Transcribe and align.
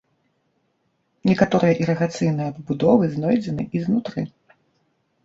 Некаторыя 1.31 1.73
ірыгацыйныя 1.83 2.55
пабудовы 2.55 3.03
знойдзены 3.17 3.63
і 3.77 3.83
знутры. 3.85 4.25